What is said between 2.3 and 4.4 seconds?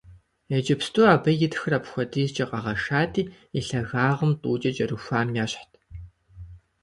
къэгъэшати, и лъагагъым